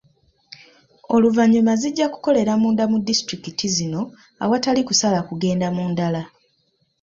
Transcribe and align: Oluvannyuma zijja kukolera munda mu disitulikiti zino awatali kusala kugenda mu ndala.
Oluvannyuma 1.15 1.73
zijja 1.81 2.05
kukolera 2.13 2.53
munda 2.61 2.83
mu 2.91 2.97
disitulikiti 3.07 3.65
zino 3.75 4.01
awatali 4.43 4.81
kusala 4.87 5.19
kugenda 5.27 5.67
mu 5.75 5.83
ndala. 5.91 6.21